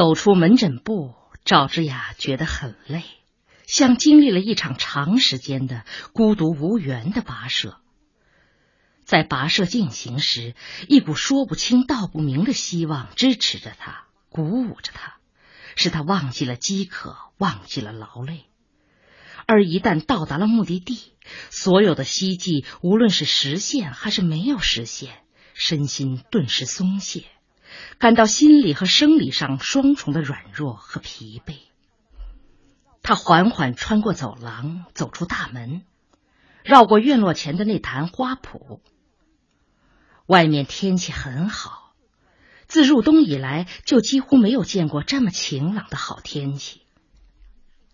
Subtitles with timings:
[0.00, 1.14] 走出门诊部，
[1.44, 3.02] 赵之雅觉得很累，
[3.66, 5.84] 像经历了一场长时间的
[6.14, 7.78] 孤独无援的跋涉。
[9.04, 10.54] 在跋涉进行时，
[10.88, 15.18] 一股说不清道不明的希望支持着他，鼓舞着他，
[15.76, 18.46] 使他忘记了饥渴，忘记了劳累。
[19.44, 21.12] 而一旦到达了目的地，
[21.50, 25.18] 所有的希冀，无论是实现还是没有实现，
[25.52, 27.24] 身心顿时松懈，
[27.98, 31.56] 感到心理和生理上双重的软弱和疲惫。
[33.02, 35.82] 他缓缓穿过走廊，走出大门，
[36.62, 38.80] 绕过院落前的那坛花圃。
[40.26, 41.92] 外面天气很好，
[42.66, 46.82] 自入冬以来就几乎没有见过这么晴朗的好天气。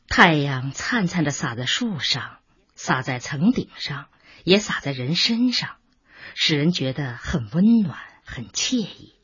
[0.08, 2.38] 太阳灿灿的洒在树上，
[2.74, 4.06] 洒在层顶上，
[4.44, 5.76] 也洒在人身上，
[6.34, 9.15] 使人觉得很温暖、很惬意。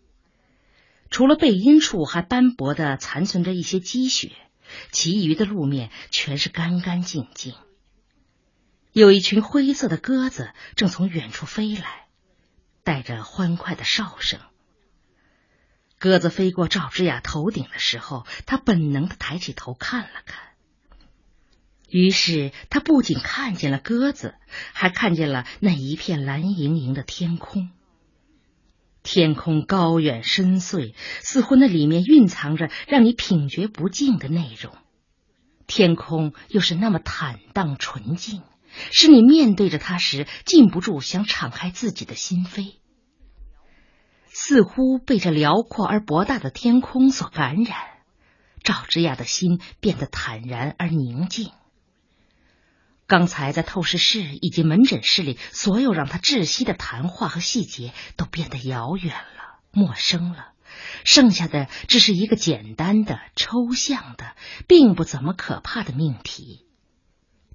[1.13, 4.33] 除了背阴处还斑驳的残存着一些积雪，
[4.91, 7.55] 其余的路面全是干干净净。
[8.91, 12.01] 有一群灰色的鸽子正从远处飞来。
[12.85, 14.41] 带着欢快的哨声，
[16.01, 20.41] 鸽子飞过赵之雅头顶的时候，他本能的抬起头看了看。
[21.89, 24.35] 于是他不仅看见了鸽子，
[24.73, 27.71] 还看见了那一片蓝盈盈的天空。
[29.03, 34.75] 天空高远深邃，似乎那里面蕴藏着让你品觉不尽的内容。
[35.67, 38.43] 天空又是那么坦荡纯净。
[38.91, 42.77] 使你面对着它时，禁不住想敞开自己的心扉，
[44.29, 47.77] 似乎被这辽阔而博大的天空所感染。
[48.63, 51.51] 赵之雅的心变得坦然而宁静。
[53.13, 60.55] 刚才在透视室以及门诊室里，所有让他窒息的谈话和细节都变得遥远了、陌生了，
[61.05, 64.35] 剩下的只是一个简单的、抽象的、
[64.67, 66.67] 并不怎么可怕的命题：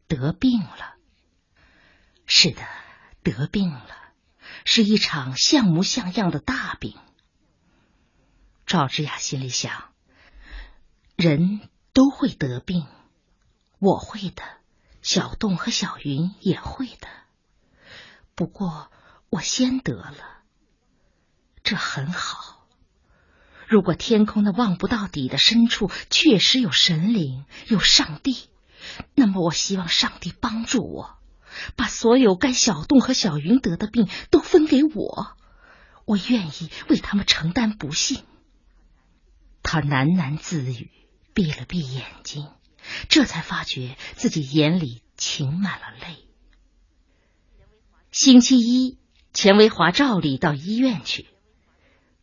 [0.07, 0.93] 得病了。
[2.27, 2.61] 是的，
[3.23, 3.95] 得病了，
[4.63, 6.93] 是一场像模像样的大病。
[8.67, 9.89] 赵之雅心里想：
[11.15, 11.61] 人
[11.93, 12.85] 都会得病，
[13.79, 14.43] 我会的，
[15.07, 17.07] 小洞和小云也会的。
[18.35, 18.91] 不过
[19.29, 20.43] 我先得了，
[21.63, 22.67] 这很好。
[23.69, 28.49] 如果天空那望不到底的深处确实有神灵，有上帝，
[29.15, 31.17] 那么我希望上帝帮助我。
[31.77, 35.37] 把所有该小洞和小云得的病都分给我，
[36.03, 38.25] 我愿意为他们承担不幸。
[39.63, 40.91] 他喃喃自语，
[41.33, 42.49] 闭了闭眼睛，
[43.09, 46.25] 这才发觉自己眼里噙满了泪。
[48.11, 48.97] 星期一，
[49.33, 51.27] 钱维华照例到医院去，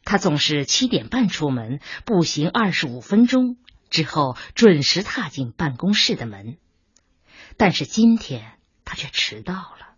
[0.04, 3.56] 他总是七点半出门，步行二十五分钟
[3.90, 6.58] 之后准时踏进办公室的门。
[7.56, 8.52] 但是今天。
[8.86, 9.96] 他却迟到了，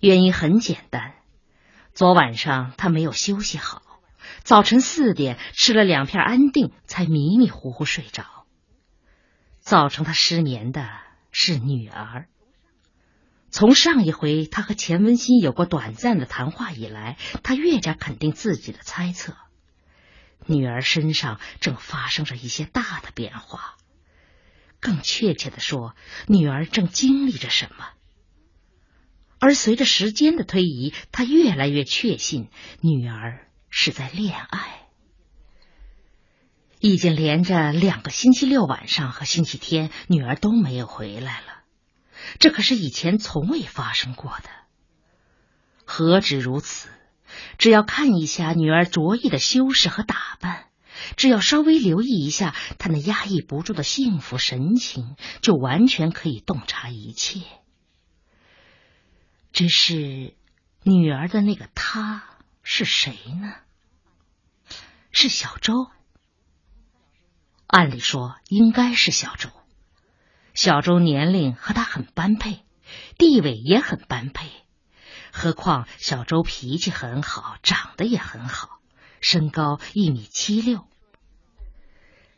[0.00, 1.14] 原因很简单，
[1.94, 4.00] 昨晚上他没有休息好，
[4.42, 8.41] 早晨四点吃了两片安定，才迷迷糊糊睡着。
[9.72, 10.86] 造成他失眠的
[11.30, 12.28] 是女儿。
[13.50, 19.34] 从上一回他和钱文新有过短暂的谈话以来，他越加肯定自己的猜测：
[20.44, 23.76] 女儿身上正发生着一些大的变化。
[24.78, 25.96] 更确切的说，
[26.26, 27.92] 女儿正经历着什么？
[29.40, 32.50] 而随着时间的推移，他越来越确信
[32.82, 34.71] 女儿是在恋爱。
[36.82, 41.62] 已经连着两个星期六晚上和星期天，女儿都没有回来了。
[42.40, 44.50] 这可是以前从未发生过的。
[45.84, 46.88] 何止如此，
[47.56, 50.66] 只要看一下女儿着意的修饰和打扮。
[51.16, 57.42] 只要稍微留意一下她那压抑不住的幸福神情，就完全可以洞察一切。
[59.52, 60.34] 只是
[60.82, 62.24] 女儿的那个他
[62.64, 63.54] 是谁呢？
[65.12, 65.86] 是小周。
[67.72, 69.48] 按理说应该是小周。
[70.52, 72.60] 小周年龄和他很般配，
[73.16, 74.50] 地位也很般配。
[75.32, 78.80] 何况小周脾气很好，长得也很好，
[79.22, 80.84] 身高一米七六。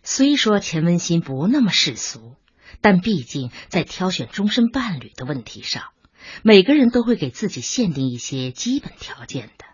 [0.05, 2.37] 虽说钱文新不那么世俗，
[2.81, 5.89] 但毕竟在挑选终身伴侣的问题上，
[6.45, 9.65] 每个人都会给自己限定一些基本条件的。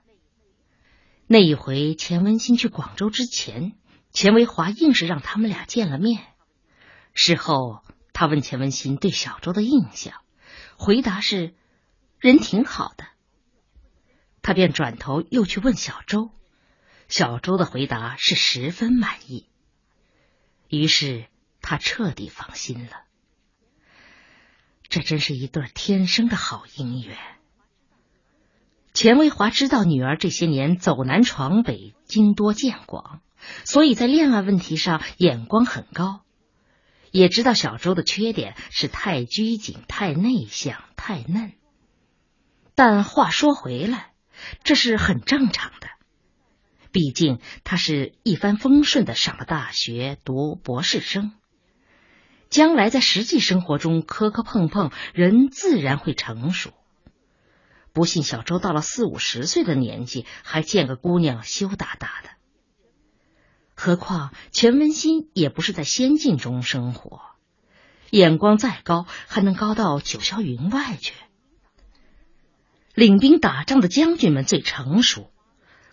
[1.27, 3.75] 那一回钱文新去广州之前，
[4.13, 6.23] 钱维华硬是让他们俩见了面。
[7.15, 10.15] 事后他问钱文新对小周的印象，
[10.77, 11.55] 回答是
[12.19, 13.07] 人挺好的。
[14.43, 16.31] 他便转头又去问小周，
[17.09, 19.47] 小周的回答是十分满意。
[20.69, 21.27] 于是
[21.61, 23.03] 他彻底放心了。
[24.89, 27.17] 这真是一对天生的好姻缘。
[28.93, 33.21] 钱维华知道女儿这些年走南闯北、经多见广，
[33.65, 36.23] 所以在恋爱问题上眼光很高。
[37.11, 41.53] 也知道小周的缺点是太拘谨、太内向、太嫩。
[42.75, 44.13] 但话说回来，
[44.63, 45.89] 这是很正常的。
[46.93, 51.33] 毕竟他是一帆风顺的上了大学，读博士生。
[52.49, 56.73] 将来在实际生活中磕磕碰碰，人自然会成熟。
[57.93, 62.31] 不信小周到了四五十岁的年纪，还见个姑娘羞答答的。
[63.83, 67.23] 何况钱文新也不是在仙境中生活，
[68.11, 71.15] 眼光再高，还能高到九霄云外去？
[72.93, 75.33] 领兵打仗的将军们最成熟，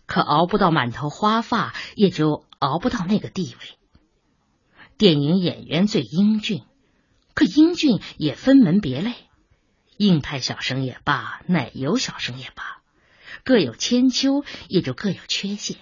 [0.05, 3.77] 可熬不到满头花发，也就熬不到那个地位。
[4.97, 6.63] 电影演员最英俊，
[7.33, 9.13] 可英俊也分门别类，
[9.95, 12.81] 硬派小生也罢，奶油小生也罢，
[13.45, 15.77] 各有千秋，也就各有缺陷。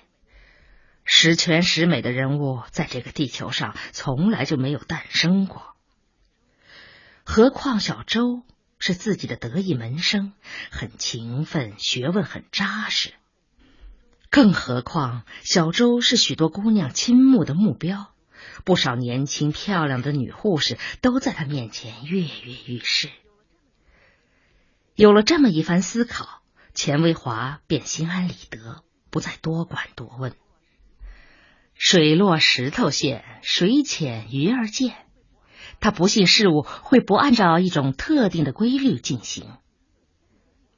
[1.07, 5.75] 十全十美的人物在这个地球上从来就没有诞生过，
[7.23, 8.41] 何况小周
[8.79, 10.33] 是自己的得意门生，
[10.71, 13.13] 很勤奋，学问很扎实。
[14.31, 18.11] 更何况小周是许多姑娘倾慕的目标，
[18.63, 23.11] 不少年轻漂亮的女护士都在他面前跃跃欲试。
[24.95, 26.41] 有了这么一番思考，
[26.73, 30.35] 钱维华便心安理得，不再多管多问。
[31.77, 34.95] 水落石头现，水浅鱼儿见。
[35.81, 39.57] 他不信事物会不按照一种特定的规律进行。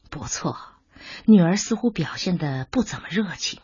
[0.09, 0.57] 不错，
[1.25, 3.61] 女儿似乎表现的不怎么热情。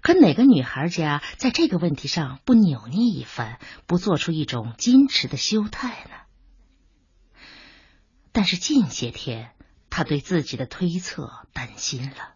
[0.00, 6.16] 可哪个女孩家在这个问题上不扭捏一番，不做出一种矜持的羞态呢？
[8.32, 9.52] 但是近些天，
[9.90, 12.34] 他对自己的推测担心了。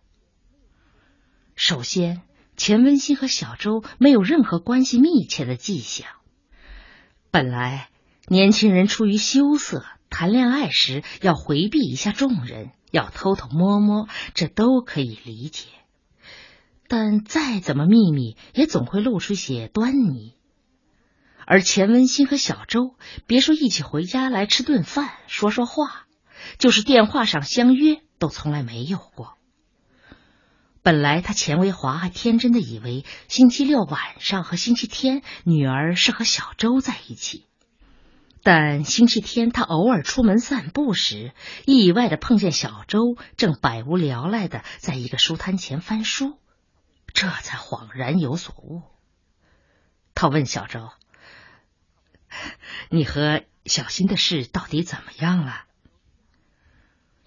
[1.54, 2.20] 首先。
[2.56, 6.08] 钱文新和小周没有任何关系密切的迹象。
[7.31, 7.91] 本来
[8.29, 15.67] 年轻人出于羞涩，谈恋爱时要回避一下众人，要偷偷摸摸，这都可以理解。
[16.88, 20.35] 但再怎么秘密，也总会露出些端倪。
[21.44, 26.06] 而钱文新和小周，别说一起回家来吃顿饭、说说话，
[26.58, 29.35] 就是电话上相约，都从来没有过。
[30.86, 37.44] 本来他钱维华还天真的以为星期六晚上和星期天女儿是和小周在一起，
[38.44, 41.32] 但星期天他偶尔出门散步时，
[41.64, 46.38] 意外的碰见小周正百无聊赖的在一个书摊前翻书，
[47.12, 48.82] 这才恍然有所悟。
[50.14, 50.90] 他问小周
[52.90, 55.64] ：“你和小新的事到底怎么样了？”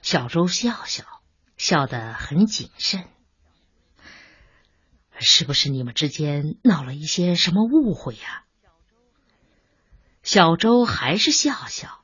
[0.01, 1.03] 小周笑笑，
[1.57, 3.03] 笑得很谨慎。
[5.19, 8.45] 是不是你们之间闹了一些什么误会呀？
[10.23, 12.03] 小周还是笑笑，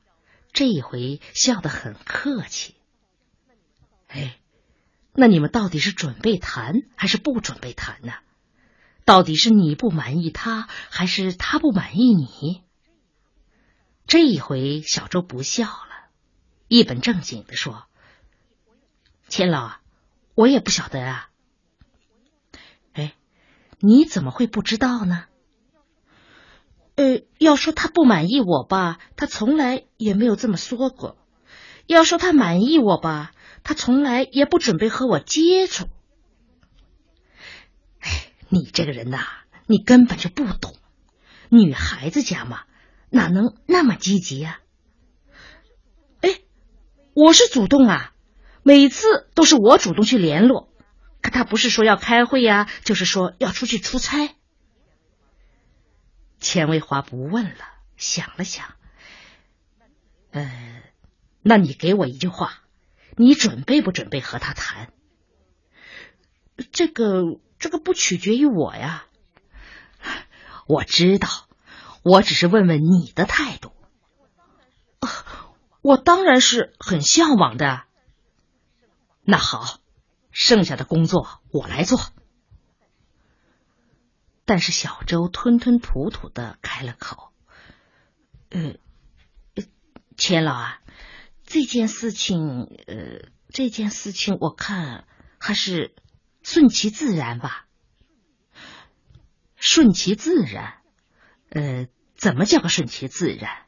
[0.52, 2.74] 这一回笑得很客气。
[4.08, 4.38] 哎，
[5.12, 8.12] 那你们到底是准备谈还是不准备谈呢？
[9.04, 12.64] 到底是你不满意他，还是他不满意你？
[14.06, 16.10] 这一回小周不笑了，
[16.68, 17.86] 一本正经的说
[19.28, 19.76] ：“钱老，
[20.34, 21.30] 我也不晓得啊。”
[23.78, 25.24] 你怎么会不知道呢？
[26.96, 31.16] 呃，要说他不满意我吧，他从来也没有这么说过；
[31.86, 33.32] 要说他满意我吧，
[33.64, 35.88] 他从来也不准备和我接触。
[38.00, 39.26] 哎，你这个人呐，
[39.66, 40.74] 你根本就不懂，
[41.50, 42.62] 女孩子家嘛，
[43.10, 44.60] 哪能那么积极呀？
[46.22, 46.40] 哎，
[47.12, 48.14] 我是主动啊，
[48.62, 50.70] 每次都是我主动去联络。
[51.30, 54.34] 他不是说要开会呀，就是说要出去出差。
[56.38, 57.64] 钱卫华不问了，
[57.96, 58.74] 想了想，
[60.30, 60.82] 呃，
[61.42, 62.62] 那你给我一句话，
[63.16, 64.92] 你准备不准备和他谈？
[66.72, 67.22] 这个，
[67.58, 69.06] 这个不取决于我呀。
[70.66, 71.28] 我知道，
[72.02, 73.72] 我只是问问你的态度。
[75.80, 77.84] 我当然是很向往的。
[79.22, 79.80] 那好。
[80.38, 81.98] 剩下的工作我来做，
[84.44, 87.32] 但是小周吞吞吐吐的开了口
[88.50, 88.74] ：“呃，
[90.18, 90.82] 钱老啊，
[91.42, 95.06] 这件事情，呃，这件事情我看
[95.38, 95.94] 还是
[96.42, 97.66] 顺其自然吧。
[99.54, 100.82] 顺其自然，
[101.48, 103.64] 呃，怎么叫个顺其自然？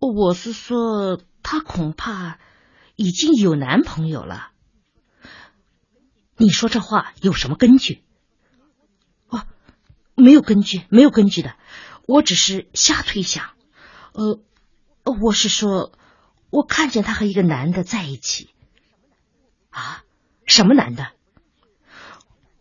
[0.00, 2.38] 我是说，她恐怕
[2.94, 4.52] 已经有男朋友了。
[6.38, 8.04] 你说这话有什么根据？
[9.28, 9.46] 哦，
[10.14, 11.56] 没有根据，没有根据的，
[12.06, 13.50] 我只是瞎推想。
[14.12, 14.40] 呃，
[15.22, 15.92] 我是说，
[16.50, 18.50] 我看见他和一个男的在一起。
[19.70, 20.04] 啊，
[20.44, 21.12] 什么男的？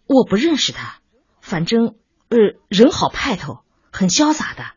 [0.06, 1.02] 我不认识他，
[1.42, 1.96] 反正
[2.30, 2.38] 呃，
[2.70, 3.60] 人好派头，
[3.92, 4.72] 很潇洒的。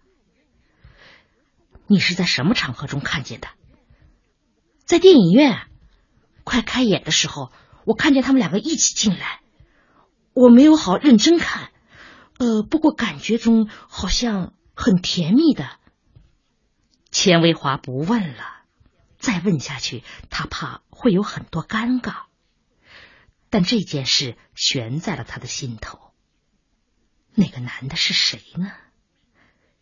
[1.87, 3.49] 你是在什么场合中看见的？
[4.85, 5.69] 在电影院，
[6.43, 7.52] 快开演的时候。
[7.88, 9.40] 我看见他们两个一起进来，
[10.35, 11.71] 我没有好认真看，
[12.37, 15.78] 呃，不过感觉中好像很甜蜜的。
[17.11, 18.45] 钱维华不问了，
[19.18, 22.25] 再问下去，他怕会有很多尴尬。
[23.49, 26.12] 但这件事悬在了他的心头。
[27.33, 28.71] 那个男的是谁呢？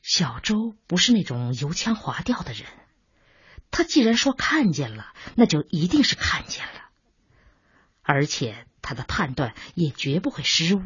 [0.01, 2.69] 小周不是那种油腔滑调的人，
[3.73, 6.66] 他既然说看见了，那就一定是看见了。
[8.07, 10.83] 而且他的判断也绝不会失误。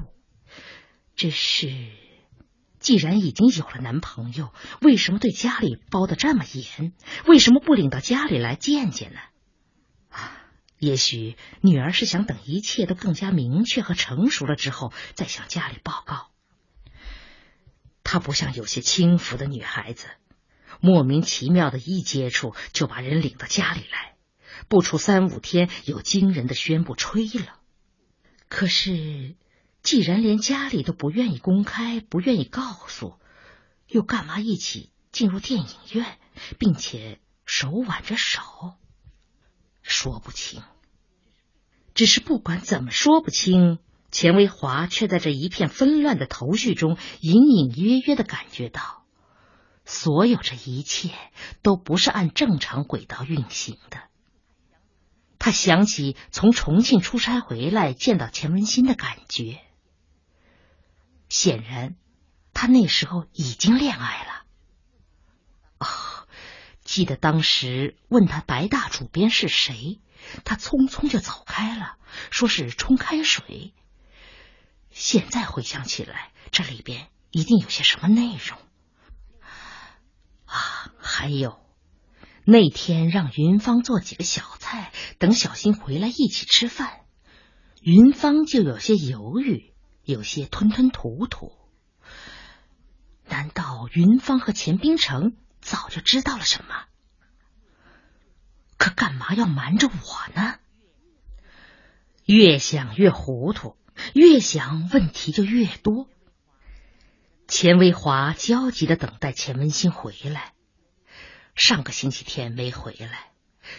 [1.15, 1.69] 只是，
[2.79, 6.95] 既然已经有了男朋友，为什么对家里包的这么严？
[7.27, 9.21] 为什么不领到家里来见见呢？
[10.09, 10.33] 啊，
[10.79, 16.31] 也许女儿是想等一切都更加明确和成熟了之后，再向家里报告。
[18.03, 20.07] 她不像有些轻浮的女孩子，
[20.81, 24.15] 莫名其妙的一接触就把人领到家里来。
[24.69, 27.59] 不出三五天，有惊人的宣布吹了。
[28.49, 29.37] 可是，
[29.83, 33.15] 既然连家里都不愿意公开，不愿意告诉，
[33.87, 36.19] 又干嘛一起进入电影院，
[36.59, 38.41] 并且手挽着手？
[39.83, 40.63] 说不清。
[41.95, 43.79] 只是不管怎么说不清，
[44.11, 49.05] 钱维华却在这一片纷乱的头绪中，隐隐约约的感觉到，
[49.85, 51.11] 所有这一切
[51.63, 54.10] 都不是按正常轨道运行的。
[55.41, 59.63] 他想起从重庆出差回来见到钱文新的感觉，
[61.31, 61.97] 显然
[62.53, 64.45] 他那时候已经恋爱了。
[65.79, 65.89] 哦，
[66.85, 69.99] 记得当时问他白大主编是谁，
[70.45, 71.97] 他匆匆就走开了，
[72.31, 73.73] 说是冲开水。
[74.91, 78.59] 现在回想起来，这里边一定有些什么内容
[80.45, 80.93] 啊！
[81.01, 81.59] 还有。
[82.51, 87.03] 那天让云芳做几个小菜，等小新回来一起吃饭。
[87.81, 91.53] 云芳就有些犹豫，有些吞吞吐吐。
[93.29, 96.75] 难道云芳和钱冰城早就知道了什么？
[98.77, 100.57] 可干嘛要瞒着我呢？
[102.25, 103.77] 越想越糊涂，
[104.13, 106.09] 越想问题就越多。
[107.47, 110.53] 钱维华焦急的等待钱文新回来。
[111.61, 113.33] 上个星期天没回来，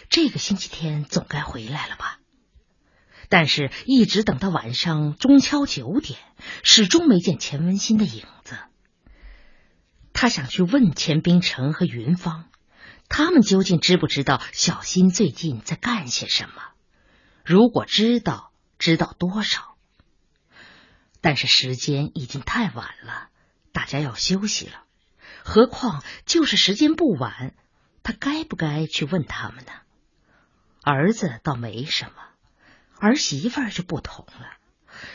[0.08, 2.20] 这个星期天总该回来了吧？
[3.28, 6.16] 但是，一直等到晚上钟敲九点，
[6.62, 8.56] 始终没见钱文新的影子。
[10.12, 12.48] 他想去问钱冰城和云芳，
[13.08, 16.62] 他们究竟知不知道小新最近在干些什么？
[17.44, 19.74] 如果知道，知道多少？
[21.20, 23.30] 但是时间已经太晚了，
[23.72, 24.84] 大家要休息了。
[25.42, 27.56] 何况，就是时间不晚。
[28.02, 29.72] 他该不该去问他们呢？
[30.82, 32.12] 儿子倒没什么，
[32.98, 34.56] 儿媳妇儿就不同了。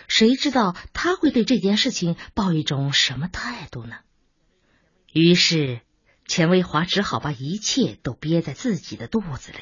[0.08, 3.98] 谁知道他会对这件事情抱一种什么态度呢？
[5.14, 5.82] 于是
[6.26, 9.60] 钱维华只好把一切都憋在自己的肚子里，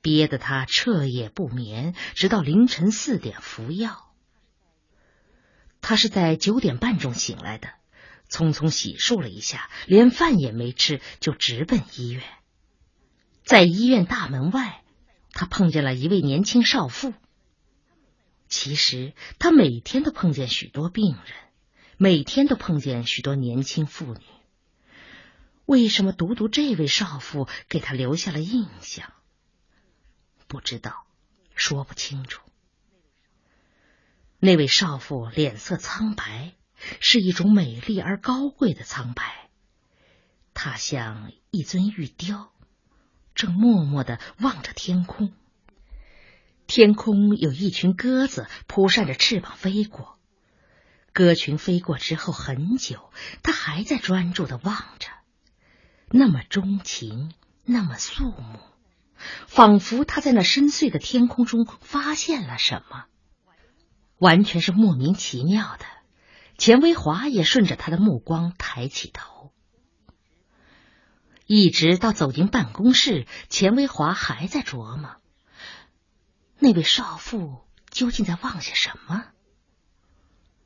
[0.00, 4.12] 憋得他彻夜不眠，直到凌晨四点服药。
[5.80, 7.70] 他是在九点半钟醒来的。
[8.30, 12.22] 匆匆洗漱了一下，连饭也没吃，就直奔医院。
[13.44, 14.82] 在医院大门外，
[15.32, 17.12] 他碰见了一位年轻少妇。
[18.48, 21.34] 其实他每天都碰见许多病人，
[21.96, 24.20] 每天都碰见许多年轻妇女。
[25.66, 29.12] 为什么独独这位少妇给他留下了印象？
[30.46, 31.06] 不知道，
[31.54, 32.42] 说不清楚。
[34.40, 36.54] 那位少妇脸色苍白。
[37.00, 39.48] 是一种美丽而高贵的苍白，
[40.54, 42.50] 它像一尊玉雕，
[43.34, 45.32] 正默默的望着天空。
[46.66, 50.18] 天空有一群鸽子扑扇着翅膀飞过，
[51.12, 53.10] 鸽群飞过之后很久，
[53.42, 55.08] 它还在专注的望着，
[56.10, 57.32] 那么钟情，
[57.64, 58.60] 那么肃穆，
[59.46, 63.06] 仿佛他在那深邃的天空中发现了什么，
[64.18, 65.84] 完全是莫名其妙的。
[66.60, 69.50] 钱维华也顺着他的目光抬起头，
[71.46, 75.16] 一直到走进办公室，钱维华还在琢磨
[76.58, 79.24] 那位少妇究竟在望些什么。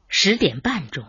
[0.08, 1.06] 十点半钟，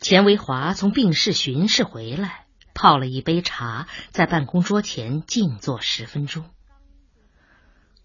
[0.00, 6.48] 钱维华从病室巡视回来，泡了一杯茶，在办公桌前静坐十分钟。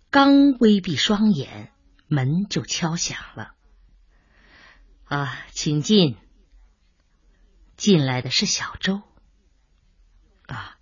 [0.09, 1.71] 刚微闭双眼，
[2.07, 3.53] 门就敲响了。
[5.10, 6.18] 啊，请进。
[7.75, 9.01] 进来的是小周。
[10.46, 10.78] 啊，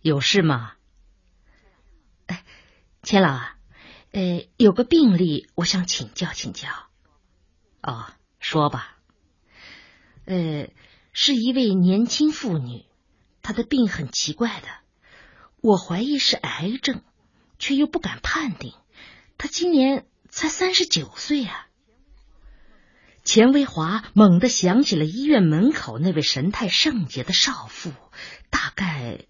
[0.00, 0.74] 有事吗？
[2.26, 2.44] 哎，
[3.02, 3.58] 钱老啊，
[4.12, 6.68] 呃，有个病例，我想请教请教。
[7.82, 8.96] 哦，说吧。
[10.24, 10.68] 呃，
[11.12, 12.86] 是一位年轻妇女，
[13.42, 14.68] 她的病很奇怪的，
[15.60, 17.02] 我怀疑是癌症，
[17.58, 18.72] 却又不敢判定。
[19.36, 21.66] 她今年才三十九岁啊。
[23.24, 27.92] 钱维华猛地想起了医院门口那位神态圣洁的少妇，
[28.50, 29.26] 大概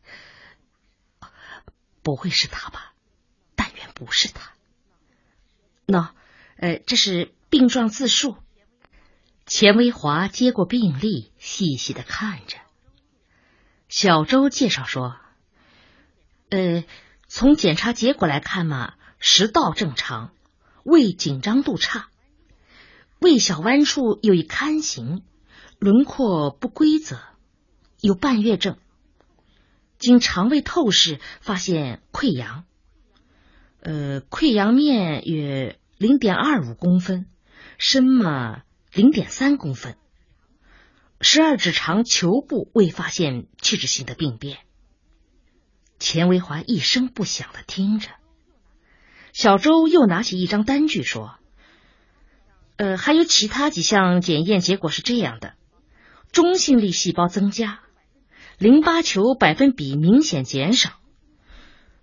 [2.02, 2.94] 不会是他吧？
[3.54, 4.52] 但愿不是他。
[5.86, 6.08] 喏，
[6.56, 8.36] 呃，这是病状自述。
[9.44, 12.56] 钱维华接过病历，细细的看着。
[13.88, 15.16] 小周介绍说
[16.48, 16.84] ：“呃，
[17.28, 20.32] 从检查结果来看嘛，食道正常，
[20.82, 22.08] 胃紧张度差。”
[23.22, 25.22] 胃小弯处有一龛形，
[25.78, 27.20] 轮廓不规则，
[28.00, 28.78] 有半月症。
[29.96, 32.64] 经肠胃透视发现溃疡，
[33.78, 37.26] 呃，溃疡面约零点二五公分，
[37.78, 38.62] 深嘛
[38.92, 39.96] 零点三公分。
[41.20, 44.58] 十二指肠球部未发现器质性的病变。
[46.00, 48.08] 钱维华一声不响的听着，
[49.32, 51.38] 小周又拿起一张单据说。
[52.82, 55.54] 呃，还有其他几项检验结果是这样的：
[56.32, 57.78] 中性粒细胞增加，
[58.58, 60.90] 淋巴球百分比明显减少，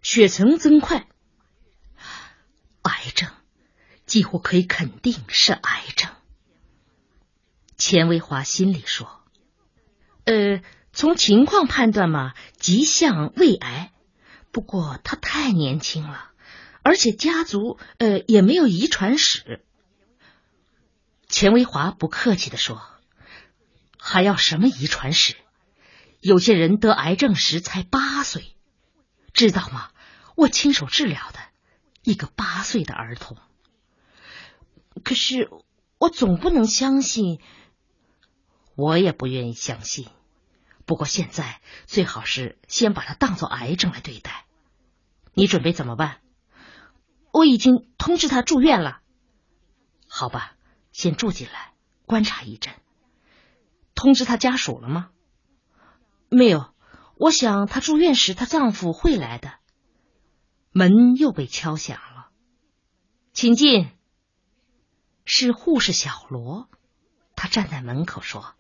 [0.02, 1.06] 血层增快。
[2.84, 3.30] 癌症，
[4.06, 6.12] 几乎可以肯定是癌症。
[7.76, 9.10] 钱维华心里说
[10.24, 10.62] ：“呃，
[10.94, 13.92] 从情况判断嘛，极像胃癌。
[14.54, 16.30] 不过他太年轻了，
[16.84, 19.62] 而且家族呃也没有遗传史。”
[21.30, 22.82] 钱维华不客气的说
[24.00, 25.36] ：“还要什么遗传史？
[26.20, 28.58] 有些人得癌症时才八岁，
[29.32, 29.92] 知道吗？
[30.36, 31.40] 我亲手治疗的
[32.02, 33.38] 一个八岁的儿童。
[35.04, 35.52] 可是
[36.00, 37.40] 我总不能相信，
[38.76, 40.10] 我也不愿意相信。
[40.86, 44.46] 不过现在最好是先把它当做癌症来对待。
[45.36, 46.22] 你准备怎么办？
[47.32, 49.02] 我已经通知他住院了。
[50.08, 50.56] 好吧。”
[50.92, 51.74] 先住进来
[52.06, 52.74] 观察一阵。
[53.96, 55.10] 通知她家属了吗？
[56.30, 56.74] 没有。
[57.18, 59.54] 我想她住院时，她丈夫会来的。
[60.72, 62.30] 门又被敲响了，
[63.34, 63.90] 请进。
[65.26, 66.70] 是护士小罗，
[67.36, 68.56] 她站在门口说：“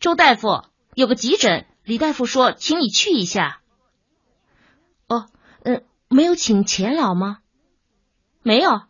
[0.00, 3.62] 周大夫，有个急诊，李大夫说，请你去一下。”
[5.08, 5.30] 哦，
[5.62, 7.40] 嗯，没有请钱老吗？
[8.42, 8.82] 没有。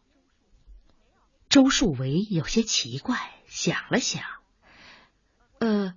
[1.52, 4.22] 周树维有些奇怪，想了想，
[5.58, 5.92] 呃，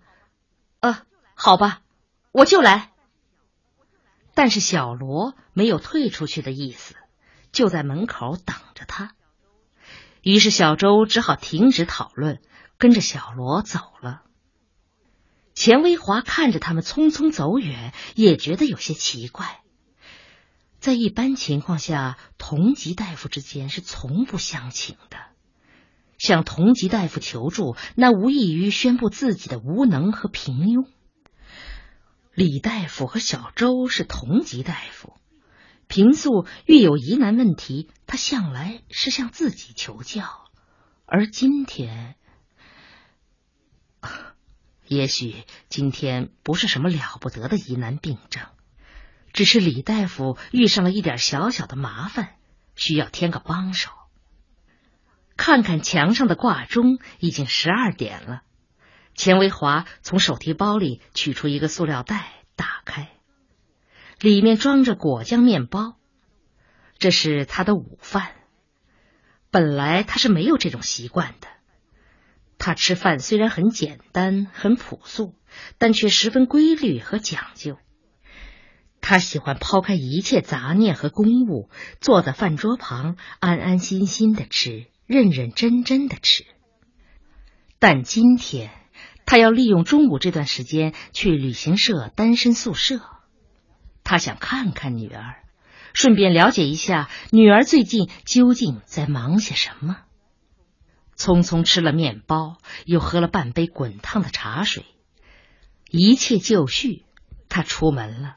[0.81, 1.81] 呃，好吧，
[2.33, 2.91] 我就来。
[4.33, 6.97] 但是小罗没有退出去的意思，
[7.53, 9.15] 就在门口等着他。
[10.21, 12.41] 于是小周只好停止讨论，
[12.77, 14.23] 跟着小罗走了。
[15.53, 19.61] 钱维华看着他们匆匆走远，也觉得有些奇怪。
[20.81, 25.17] 在一般情况下，同级大夫之间是从不相请的。
[26.17, 30.87] 向同级大夫求助，那无异于宣布自己的无能和平庸。
[32.33, 35.13] 李大夫和小周是同级大夫，
[35.87, 40.23] 平素遇有疑难问题，他向来是向自己求教，
[41.05, 42.15] 而今天，
[44.87, 48.43] 也许今天不是什么了不得的疑难病症，
[49.31, 52.35] 只是李大夫遇上了一点小小的麻烦，
[52.75, 53.91] 需要添个帮手。
[55.37, 58.41] 看看墙上的挂钟，已经十二点了。
[59.13, 63.09] 钱维华从手提包里取出一个塑料袋，打开，
[64.19, 65.97] 里面装着果酱面包。
[66.97, 68.31] 这是他的午饭。
[69.51, 71.47] 本来他是没有这种习惯的。
[72.57, 75.35] 他吃饭虽然很简单、很朴素，
[75.77, 77.77] 但却十分规律和讲究。
[79.01, 81.69] 他喜欢抛开一切杂念和公务，
[82.01, 84.87] 坐在饭桌旁，安安心心的吃。
[85.05, 86.45] 认认真真的吃。
[87.79, 88.71] 但今天
[89.25, 93.01] 他要利用中午这段时间去旅行社单身宿舍，
[94.03, 95.43] 他想看看女儿，
[95.93, 99.97] 顺便了解一下女儿最近究竟在忙些什么。
[101.17, 104.85] 匆匆吃了面包，又喝了半杯滚烫的茶水，
[105.89, 107.05] 一切就绪，
[107.47, 108.35] 他出门了。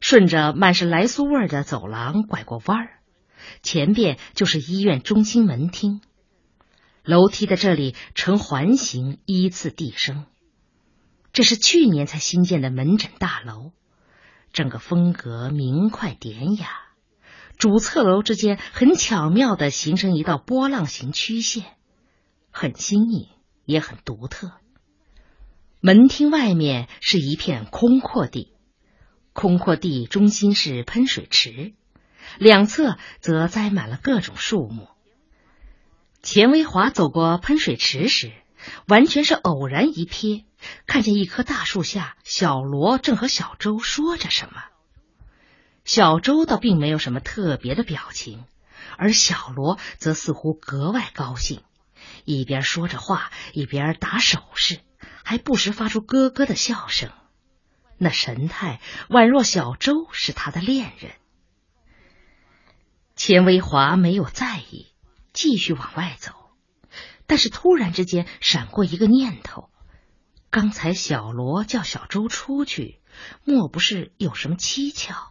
[0.00, 2.98] 顺着满是来苏味儿的走廊拐过弯儿，
[3.62, 6.00] 前边就是医院中心门厅。
[7.04, 10.26] 楼梯的这里呈环形，依次递升。
[11.32, 13.72] 这是去年才新建的门诊大楼，
[14.52, 16.68] 整个风格明快典雅。
[17.58, 21.64] 主侧楼之间很巧妙的形成一道波浪形曲线，
[22.50, 23.28] 很新颖，
[23.64, 24.52] 也很独特。
[25.80, 28.52] 门厅外面是一片空阔地。
[29.32, 31.72] 空阔地中心是喷水池，
[32.38, 34.88] 两侧则栽满了各种树木。
[36.22, 38.32] 钱维华走过喷水池时，
[38.86, 40.44] 完全是偶然一瞥，
[40.86, 44.62] 看见一棵大树下，小罗正和小周说着什么。
[45.84, 48.44] 小周倒并没有什么特别的表情，
[48.96, 51.62] 而小罗则似乎格外高兴，
[52.24, 54.78] 一边说着话，一边打手势，
[55.24, 57.10] 还不时发出咯咯的笑声。
[57.98, 61.12] 那神态宛若小周是他的恋人。
[63.24, 64.88] 钱维华没有在意，
[65.32, 66.32] 继续往外走。
[67.28, 69.70] 但是突然之间闪过一个念头：
[70.50, 73.00] 刚才小罗叫小周出去，
[73.44, 75.30] 莫不是有什么蹊跷？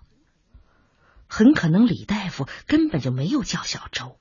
[1.27, 4.17] 很可能李大夫根本就没有叫小周，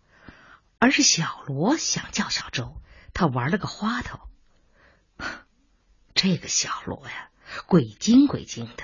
[0.80, 2.82] 而是小罗想叫小周，
[3.14, 4.18] 他玩了个花头。
[6.12, 7.30] 这个小罗呀！
[7.68, 8.82] 鬼精鬼精的，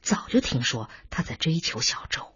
[0.00, 2.34] 早就听说他在追求小周。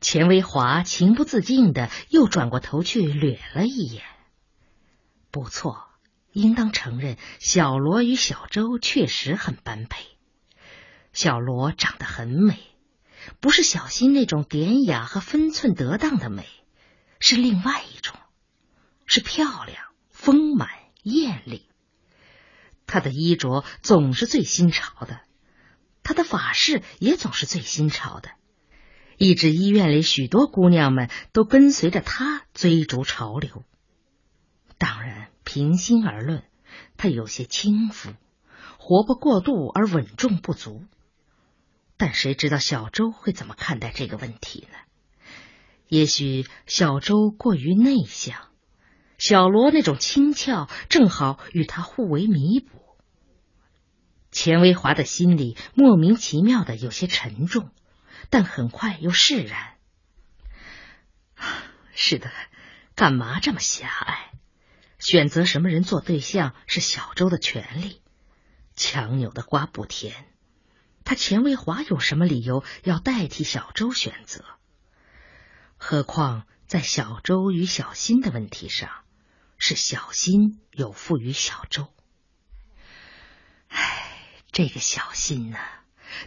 [0.00, 4.04] 钱维华情不自禁的又转过头去掠了一眼。
[5.30, 5.88] 不错，
[6.32, 10.04] 应当承认，小罗与小周确实很般配。
[11.12, 12.58] 小罗长得很美，
[13.40, 16.46] 不是小新那种典雅和分寸得当的美，
[17.18, 18.16] 是另外一种，
[19.04, 20.68] 是漂亮、丰满、
[21.02, 21.66] 艳丽。
[22.86, 25.20] 他的衣着总是最新潮的，
[26.02, 28.30] 他的发饰也总是最新潮的，
[29.18, 33.64] 以致医院里许多姑娘们都跟随着他追逐潮流。
[34.78, 36.44] 当然，平心而论，
[36.96, 38.10] 他有些轻浮，
[38.78, 40.84] 活泼过度而稳重不足。
[41.96, 44.78] 但谁知道小周会怎么看待这个问题呢？
[45.88, 48.36] 也许小周过于内向。
[49.18, 52.78] 小罗那种轻俏，正好与他互为弥补。
[54.30, 57.70] 钱维华的心里莫名其妙的有些沉重，
[58.30, 59.76] 但很快又释然。
[61.94, 62.30] 是的，
[62.94, 64.32] 干嘛这么狭隘？
[64.98, 68.02] 选择什么人做对象是小周的权利，
[68.74, 70.26] 强扭的瓜不甜。
[71.04, 74.44] 他钱维华有什么理由要代替小周选择？
[75.76, 78.90] 何况在小周与小新的问题上。
[79.60, 81.92] 是小新有负于小周。
[83.66, 84.12] 唉，
[84.52, 85.58] 这个小心呢，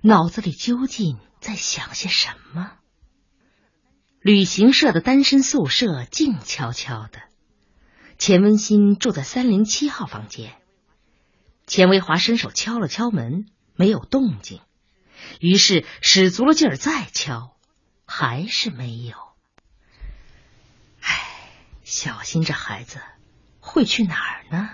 [0.01, 2.77] 脑子里究竟在想些什么？
[4.21, 7.23] 旅行社的单身宿舍静悄悄的，
[8.19, 10.55] 钱文新住在三零七号房间。
[11.65, 14.61] 钱维华伸手敲了敲门，没有动静，
[15.39, 17.57] 于是使足了劲儿再敲，
[18.05, 19.15] 还是没有。
[21.01, 21.27] 唉，
[21.83, 23.01] 小心这孩子。
[23.59, 24.71] 会去哪儿呢？